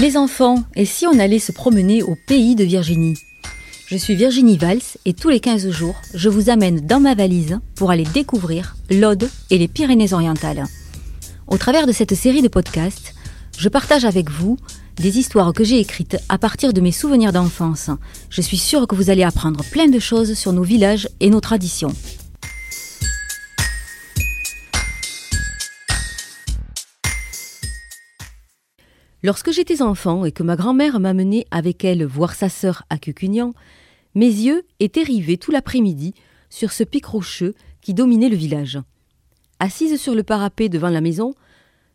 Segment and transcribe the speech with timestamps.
[0.00, 3.18] Les enfants, et si on allait se promener au pays de Virginie?
[3.86, 7.60] Je suis Virginie Valls et tous les 15 jours, je vous amène dans ma valise
[7.74, 10.64] pour aller découvrir l'Aude et les Pyrénées-Orientales.
[11.46, 13.14] Au travers de cette série de podcasts,
[13.58, 14.56] je partage avec vous
[14.96, 17.90] des histoires que j'ai écrites à partir de mes souvenirs d'enfance.
[18.30, 21.40] Je suis sûre que vous allez apprendre plein de choses sur nos villages et nos
[21.40, 21.94] traditions.
[29.22, 33.52] Lorsque j'étais enfant et que ma grand-mère m'amenait avec elle voir sa sœur à Cucugnan,
[34.14, 36.14] mes yeux étaient rivés tout l'après-midi
[36.48, 38.78] sur ce pic rocheux qui dominait le village.
[39.58, 41.34] Assise sur le parapet devant la maison,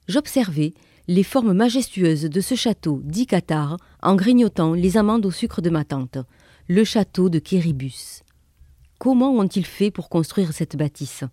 [0.08, 0.74] j'observais
[1.08, 5.70] les formes majestueuses de ce château dit Qatar en grignotant les amandes au sucre de
[5.70, 6.20] ma tante,
[6.68, 8.22] le château de Kéribus.
[9.00, 11.24] Comment ont-ils fait pour construire cette bâtisse?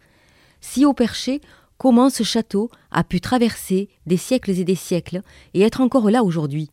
[0.60, 1.40] Si haut perché,
[1.82, 5.20] comment ce château a pu traverser des siècles et des siècles
[5.52, 6.70] et être encore là aujourd'hui.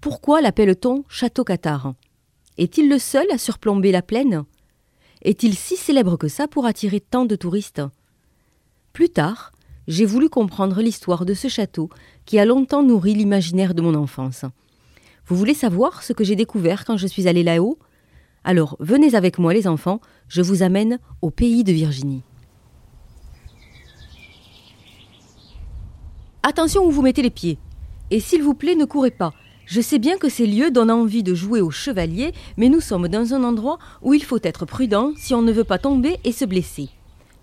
[0.00, 1.92] Pourquoi l'appelle-t-on château Qatar
[2.56, 4.44] Est-il le seul à surplomber la plaine?
[5.20, 7.82] Est-il si célèbre que ça pour attirer tant de touristes?
[8.94, 9.52] Plus tard,
[9.86, 11.90] j'ai voulu comprendre l'histoire de ce château
[12.24, 14.46] qui a longtemps nourri l'imaginaire de mon enfance.
[15.26, 17.78] Vous voulez savoir ce que j'ai découvert quand je suis allée là-haut?
[18.44, 22.22] Alors venez avec moi les enfants, je vous amène au pays de Virginie.
[26.42, 27.58] Attention où vous mettez les pieds.
[28.10, 29.34] Et s'il vous plaît, ne courez pas.
[29.66, 33.08] Je sais bien que ces lieux donnent envie de jouer au chevalier, mais nous sommes
[33.08, 36.32] dans un endroit où il faut être prudent si on ne veut pas tomber et
[36.32, 36.88] se blesser.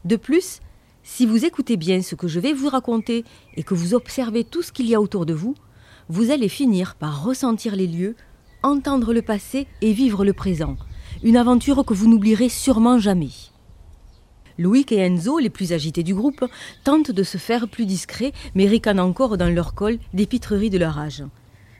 [0.03, 0.61] De plus,
[1.03, 3.23] si vous écoutez bien ce que je vais vous raconter
[3.55, 5.53] et que vous observez tout ce qu'il y a autour de vous,
[6.09, 8.15] vous allez finir par ressentir les lieux,
[8.63, 10.75] entendre le passé et vivre le présent.
[11.21, 13.29] Une aventure que vous n'oublierez sûrement jamais.
[14.57, 16.45] Louis et Enzo, les plus agités du groupe,
[16.83, 20.79] tentent de se faire plus discrets, mais ricanent encore dans leur col des pitreries de
[20.79, 21.23] leur âge.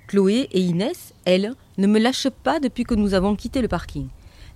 [0.07, 4.07] Chloé et Inès, elles, ne me lâchent pas depuis que nous avons quitté le parking.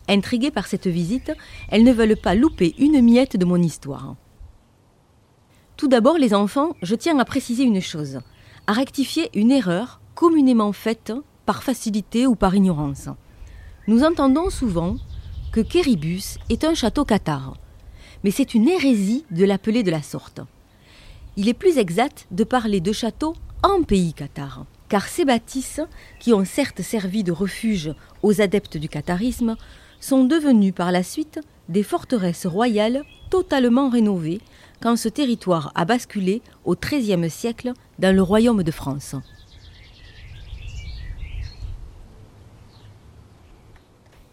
[0.07, 1.31] Intriguées par cette visite,
[1.69, 4.15] elles ne veulent pas louper une miette de mon histoire.
[5.77, 8.19] Tout d'abord, les enfants, je tiens à préciser une chose,
[8.67, 11.11] à rectifier une erreur communément faite
[11.45, 13.09] par facilité ou par ignorance.
[13.87, 14.97] Nous entendons souvent
[15.51, 17.55] que Kéribus est un château cathare
[18.23, 20.41] mais c'est une hérésie de l'appeler de la sorte.
[21.37, 25.81] Il est plus exact de parler de châteaux en pays cathare, car ces bâtisses,
[26.19, 27.93] qui ont certes servi de refuge
[28.23, 29.55] aux adeptes du catharisme,
[29.99, 31.39] sont devenues par la suite
[31.69, 34.41] des forteresses royales totalement rénovées
[34.81, 39.15] quand ce territoire a basculé au XIIIe siècle dans le royaume de France.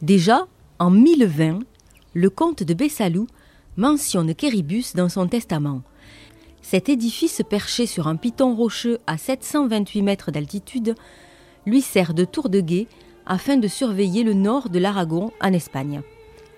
[0.01, 0.47] Déjà,
[0.79, 1.61] en 1020,
[2.15, 3.27] le comte de Bessalou
[3.79, 5.83] mentionne Kéribus dans son testament.
[6.63, 10.97] Cet édifice perché sur un piton rocheux à 728 mètres d'altitude
[11.65, 12.89] lui sert de tour de guet
[13.25, 16.03] afin de surveiller le nord de l'Aragon en Espagne.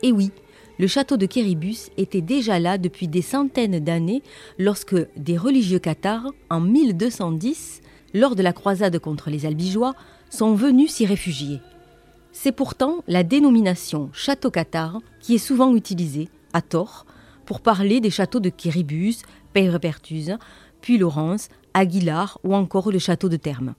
[0.03, 0.31] Et oui,
[0.79, 4.23] le château de Kéribus était déjà là depuis des centaines d'années
[4.59, 7.83] lorsque des religieux cathares, en 1210,
[8.15, 9.95] lors de la croisade contre les albigeois,
[10.31, 11.61] sont venus s'y réfugier.
[12.33, 17.07] C'est pourtant la dénomination château cathare qui est souvent utilisée, à tort,
[17.47, 19.23] pour parler des châteaux de Kéribus,
[19.53, 20.37] Peyrepertuse,
[20.81, 23.75] puis Laurence, Aguilar ou encore le château de Termes.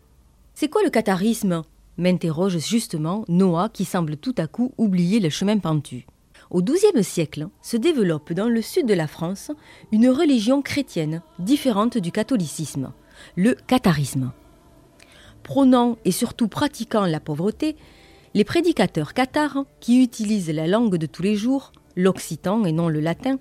[0.54, 1.64] C'est quoi le catharisme?
[1.98, 6.06] m'interroge justement Noah qui semble tout à coup oublier le chemin pentu.
[6.50, 9.52] Au XIIe siècle se développe dans le sud de la France
[9.92, 12.92] une religion chrétienne différente du catholicisme,
[13.36, 14.32] le catharisme.
[15.44, 17.76] Prônant et surtout pratiquant la pauvreté,
[18.34, 23.00] les prédicateurs cathares, qui utilisent la langue de tous les jours, l'occitan et non le
[23.00, 23.38] latin,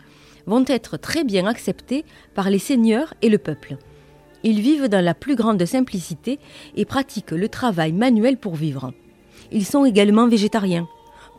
[0.46, 3.76] vont être très bien acceptés par les seigneurs et le peuple.
[4.42, 6.38] Ils vivent dans la plus grande simplicité
[6.76, 8.92] et pratiquent le travail manuel pour vivre.
[9.52, 10.88] Ils sont également végétariens.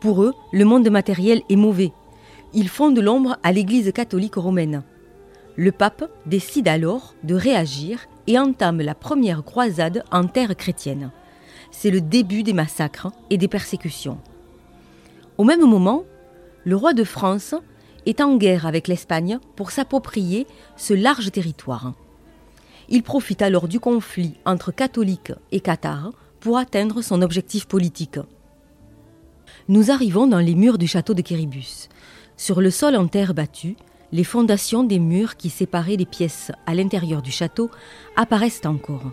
[0.00, 1.92] Pour eux, le monde matériel est mauvais.
[2.54, 4.82] Ils font de l'ombre à l'Église catholique romaine.
[5.56, 11.10] Le pape décide alors de réagir et entame la première croisade en terre chrétienne.
[11.70, 14.18] C'est le début des massacres et des persécutions.
[15.38, 16.04] Au même moment,
[16.64, 17.54] le roi de France
[18.06, 21.94] est en guerre avec l'Espagne pour s'approprier ce large territoire.
[22.88, 28.18] Il profite alors du conflit entre catholiques et cathares pour atteindre son objectif politique.
[29.68, 31.88] Nous arrivons dans les murs du château de Kéribus.
[32.36, 33.76] Sur le sol en terre battue,
[34.10, 37.70] les fondations des murs qui séparaient les pièces à l'intérieur du château
[38.16, 39.12] apparaissent encore.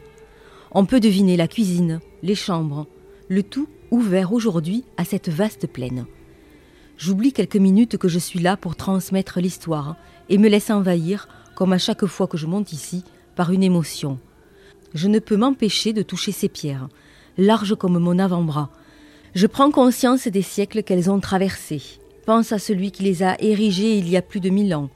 [0.72, 2.88] On peut deviner la cuisine, les chambres,
[3.28, 6.06] le tout ouvert aujourd'hui à cette vaste plaine.
[7.00, 9.96] J'oublie quelques minutes que je suis là pour transmettre l'histoire
[10.28, 13.06] et me laisse envahir, comme à chaque fois que je monte ici,
[13.38, 14.20] par une émotion.
[14.94, 16.90] je ne peux m'empêcher de toucher ces pierres,
[17.38, 18.70] larges comme mon avant-bras.
[19.34, 21.82] Je prends conscience des siècles qu'elles ont traversés.
[22.26, 24.90] Pense à celui qui les a érigées il y a plus de mille ans,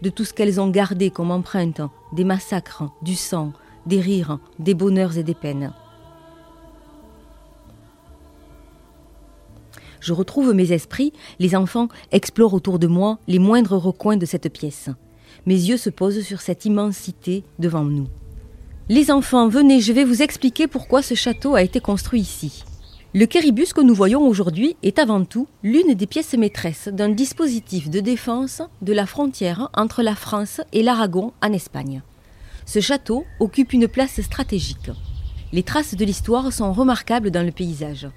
[0.00, 1.80] de tout ce qu'elles ont gardé comme empreinte,
[2.12, 3.52] des massacres, du sang,
[3.84, 5.72] des rires, des bonheurs et des peines.
[10.02, 14.52] Je retrouve mes esprits, les enfants explorent autour de moi les moindres recoins de cette
[14.52, 14.88] pièce.
[15.46, 18.08] Mes yeux se posent sur cette immensité devant nous.
[18.88, 22.64] Les enfants, venez, je vais vous expliquer pourquoi ce château a été construit ici.
[23.14, 27.88] Le kéribus que nous voyons aujourd'hui est avant tout l'une des pièces maîtresses d'un dispositif
[27.88, 32.02] de défense de la frontière entre la France et l'Aragon en Espagne.
[32.66, 34.90] Ce château occupe une place stratégique.
[35.52, 38.08] Les traces de l'histoire sont remarquables dans le paysage.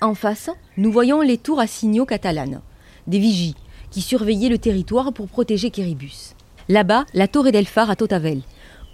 [0.00, 2.60] En face, nous voyons les tours à signaux catalanes,
[3.08, 3.56] des vigies
[3.90, 6.34] qui surveillaient le territoire pour protéger Kéribus.
[6.68, 8.42] Là-bas, la tour d'Elphar à Totavel,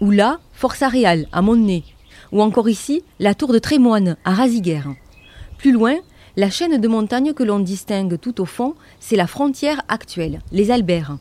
[0.01, 1.83] ou là, Força Real à Montnay,
[2.31, 4.95] ou encore ici, la tour de Trémoine à Raziguerre.
[5.59, 5.93] Plus loin,
[6.37, 10.71] la chaîne de montagnes que l'on distingue tout au fond, c'est la frontière actuelle, les
[10.71, 11.17] Alberts.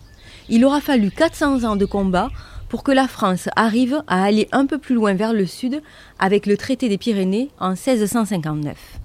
[0.49, 2.31] Il aura fallu 400 ans de combat
[2.71, 5.83] pour que la France arrive à aller un peu plus loin vers le sud
[6.19, 9.04] avec le traité des Pyrénées en 1659.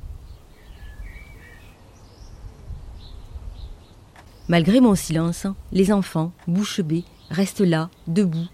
[4.49, 8.47] Malgré mon silence, les enfants, bouche bée, restent là, debout,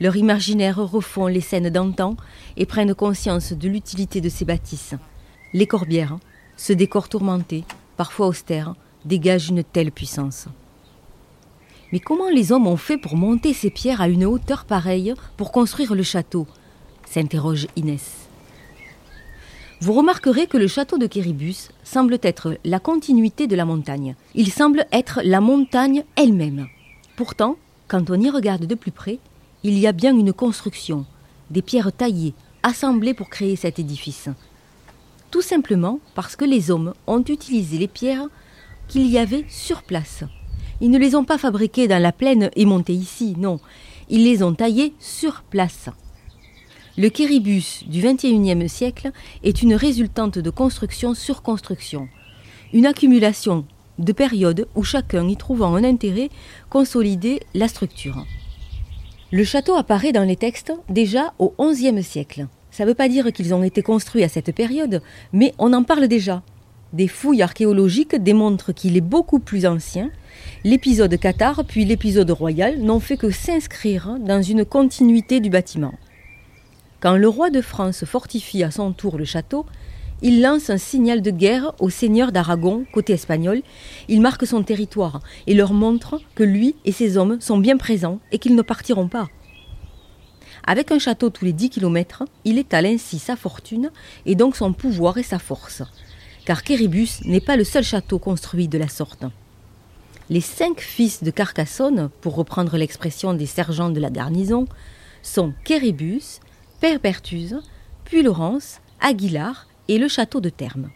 [0.00, 2.16] leur imaginaire refond les scènes d'antan
[2.56, 4.94] et prennent conscience de l'utilité de ces bâtisses.
[5.52, 6.16] Les corbières,
[6.56, 7.64] ce décor tourmenté,
[7.98, 8.74] parfois austère,
[9.04, 10.48] dégagent une telle puissance.
[11.92, 15.52] Mais comment les hommes ont fait pour monter ces pierres à une hauteur pareille pour
[15.52, 16.46] construire le château
[17.04, 18.26] s'interroge Inès.
[19.80, 24.14] Vous remarquerez que le château de Kéribus semble être la continuité de la montagne.
[24.34, 26.66] Il semble être la montagne elle-même.
[27.14, 27.56] Pourtant,
[27.86, 29.18] quand on y regarde de plus près,
[29.64, 31.04] il y a bien une construction,
[31.50, 32.32] des pierres taillées,
[32.62, 34.30] assemblées pour créer cet édifice.
[35.30, 38.28] Tout simplement parce que les hommes ont utilisé les pierres
[38.88, 40.24] qu'il y avait sur place.
[40.80, 43.60] Ils ne les ont pas fabriquées dans la plaine et montées ici, non.
[44.08, 45.90] Ils les ont taillées sur place.
[46.98, 49.10] Le kéribus du XXIe siècle
[49.44, 52.08] est une résultante de construction sur construction,
[52.72, 53.66] une accumulation
[53.98, 56.30] de périodes où chacun y trouvant un intérêt
[56.70, 58.24] consolidait la structure.
[59.30, 62.46] Le château apparaît dans les textes déjà au XIe siècle.
[62.70, 65.02] Ça ne veut pas dire qu'ils ont été construits à cette période,
[65.34, 66.42] mais on en parle déjà.
[66.94, 70.10] Des fouilles archéologiques démontrent qu'il est beaucoup plus ancien.
[70.64, 75.92] L'épisode Qatar puis l'épisode royal n'ont fait que s'inscrire dans une continuité du bâtiment.
[77.00, 79.66] Quand le roi de France fortifie à son tour le château,
[80.22, 83.60] il lance un signal de guerre aux seigneurs d'Aragon, côté espagnol.
[84.08, 88.18] Il marque son territoire et leur montre que lui et ses hommes sont bien présents
[88.32, 89.28] et qu'ils ne partiront pas.
[90.66, 93.90] Avec un château tous les 10 kilomètres, il étale ainsi sa fortune
[94.24, 95.82] et donc son pouvoir et sa force.
[96.46, 99.26] Car Kéribus n'est pas le seul château construit de la sorte.
[100.30, 104.66] Les cinq fils de Carcassonne, pour reprendre l'expression des sergents de la garnison,
[105.22, 106.40] sont Kéribus,
[106.80, 107.62] Père Pertuse,
[108.04, 110.90] puis Laurence, Aguilar et le château de Terme.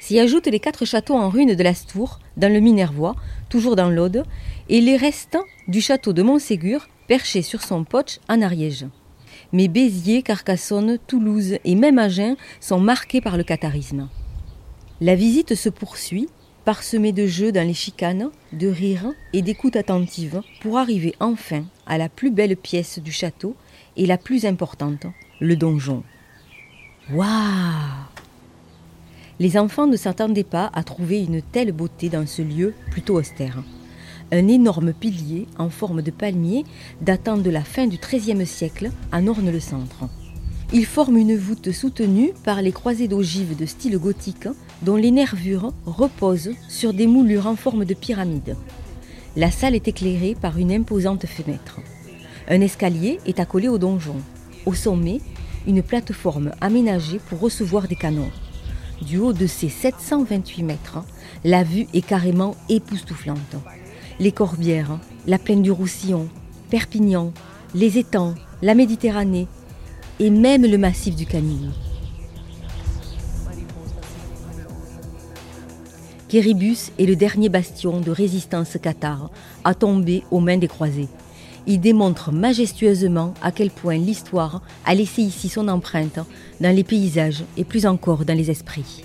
[0.00, 3.14] S'y ajoutent les quatre châteaux en ruine de l'Astour, dans le Minervois,
[3.48, 4.24] toujours dans l'Aude,
[4.68, 8.86] et les restants du château de Montségur, perché sur son poche en Ariège.
[9.52, 14.08] Mais Béziers, Carcassonne, Toulouse et même Agen sont marqués par le catharisme.
[15.00, 16.28] La visite se poursuit,
[16.64, 21.96] parsemée de jeux dans les chicanes, de rires et d'écoute attentive, pour arriver enfin à
[21.96, 23.54] la plus belle pièce du château
[23.96, 25.06] et la plus importante,
[25.40, 26.02] le donjon.
[27.12, 28.02] Waouh
[29.42, 33.62] les enfants ne s'attendaient pas à trouver une telle beauté dans ce lieu plutôt austère.
[34.30, 36.64] Un énorme pilier en forme de palmier
[37.00, 40.04] datant de la fin du XIIIe siècle en orne le centre.
[40.72, 44.46] Il forme une voûte soutenue par les croisées d'ogives de style gothique
[44.82, 48.56] dont les nervures reposent sur des moulures en forme de pyramide.
[49.34, 51.80] La salle est éclairée par une imposante fenêtre.
[52.48, 54.16] Un escalier est accolé au donjon.
[54.66, 55.20] Au sommet,
[55.66, 58.30] une plateforme aménagée pour recevoir des canons.
[59.00, 60.98] Du haut de ces 728 mètres,
[61.44, 63.56] la vue est carrément époustouflante.
[64.20, 66.28] Les Corbières, la plaine du Roussillon,
[66.70, 67.32] Perpignan,
[67.74, 69.48] les étangs, la Méditerranée
[70.20, 71.70] et même le massif du Camille.
[76.28, 79.30] Kéribus est le dernier bastion de résistance cathare
[79.64, 81.08] à tomber aux mains des croisés.
[81.66, 86.18] Il démontre majestueusement à quel point l'histoire a laissé ici son empreinte
[86.60, 89.04] dans les paysages et plus encore dans les esprits.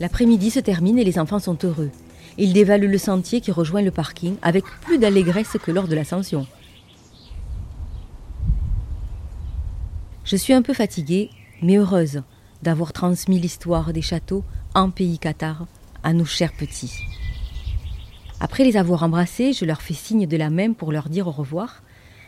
[0.00, 1.90] L'après-midi se termine et les enfants sont heureux.
[2.38, 6.46] Ils dévalent le sentier qui rejoint le parking avec plus d'allégresse que lors de l'ascension.
[10.24, 11.30] Je suis un peu fatiguée,
[11.62, 12.22] mais heureuse
[12.62, 14.42] d'avoir transmis l'histoire des châteaux
[14.74, 15.66] en pays Qatar
[16.02, 16.92] à nos chers petits.
[18.38, 21.30] Après les avoir embrassés, je leur fais signe de la main pour leur dire au
[21.30, 21.82] revoir.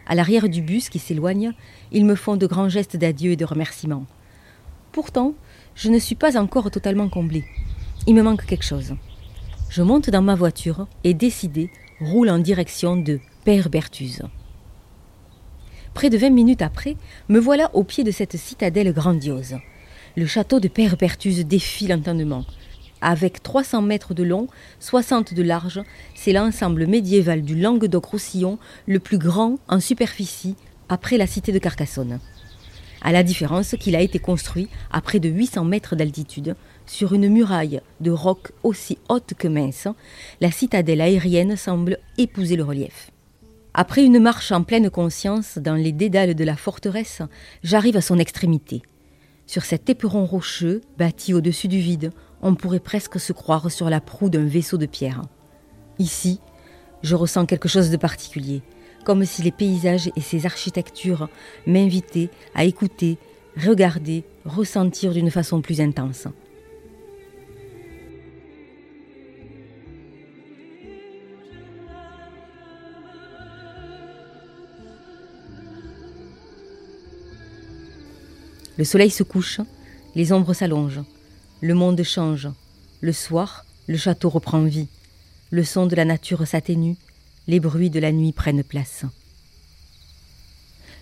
[0.06, 1.52] À l'arrière du bus qui s'éloigne,
[1.92, 4.06] ils me font de grands gestes d'adieu et de remerciement.
[4.92, 5.34] Pourtant,
[5.74, 7.44] je ne suis pas encore totalement comblée.
[8.06, 8.94] Il me manque quelque chose.
[9.68, 14.22] Je monte dans ma voiture et, décidé, roule en direction de Père Berthuze.
[15.92, 16.96] Près de vingt minutes après,
[17.28, 19.58] me voilà au pied de cette citadelle grandiose.
[20.16, 22.46] Le château de Père Berthuze défie l'entendement.
[23.00, 24.48] Avec 300 mètres de long,
[24.80, 25.80] 60 de large,
[26.14, 30.56] c'est l'ensemble médiéval du Languedoc-Roussillon le plus grand en superficie
[30.88, 32.18] après la cité de Carcassonne.
[33.00, 37.28] À la différence qu'il a été construit à près de 800 mètres d'altitude, sur une
[37.28, 39.86] muraille de roc aussi haute que mince,
[40.40, 43.10] la citadelle aérienne semble épouser le relief.
[43.74, 47.22] Après une marche en pleine conscience dans les dédales de la forteresse,
[47.62, 48.82] j'arrive à son extrémité.
[49.46, 52.10] Sur cet éperon rocheux, bâti au-dessus du vide,
[52.42, 55.22] on pourrait presque se croire sur la proue d'un vaisseau de pierre.
[55.98, 56.40] Ici,
[57.02, 58.62] je ressens quelque chose de particulier,
[59.04, 61.28] comme si les paysages et ces architectures
[61.66, 63.18] m'invitaient à écouter,
[63.56, 66.28] regarder, ressentir d'une façon plus intense.
[78.76, 79.60] Le soleil se couche,
[80.14, 81.02] les ombres s'allongent,
[81.60, 82.48] le monde change.
[83.00, 84.88] Le soir, le château reprend vie.
[85.50, 86.96] Le son de la nature s'atténue,
[87.46, 89.04] les bruits de la nuit prennent place.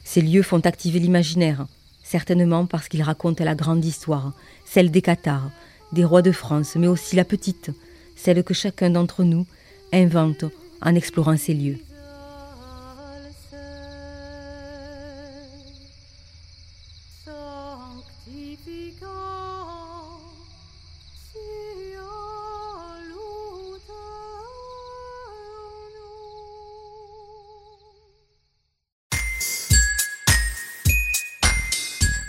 [0.04, 1.66] Ces lieux font activer l'imaginaire,
[2.04, 4.32] certainement parce qu'ils racontent la grande histoire,
[4.64, 5.50] celle des Qatars,
[5.92, 7.70] des rois de France, mais aussi la petite,
[8.14, 9.46] celle que chacun d'entre nous
[9.92, 10.44] invente
[10.80, 11.78] en explorant ces lieux.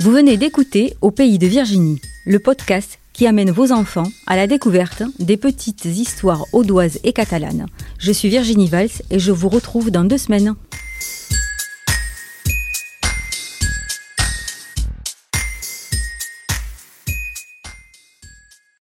[0.08, 4.48] Vous venez d'écouter Au pays de Virginie, le podcast qui amène vos enfants à la
[4.48, 7.66] découverte des petites histoires audoises et catalanes.
[8.00, 10.56] Je suis Virginie Valls et je vous retrouve dans deux semaines.